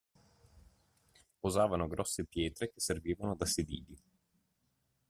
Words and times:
Posavano 1.39 1.87
grosse 1.87 2.25
pietre 2.25 2.71
che 2.73 2.79
servivano 2.79 3.35
da 3.35 3.45
sedili. 3.45 3.95